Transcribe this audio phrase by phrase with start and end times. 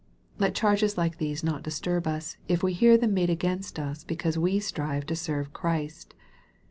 [0.39, 4.35] Let charges like these not disturb us, if we hear them made against us because
[4.35, 6.15] we strive to serve Christ.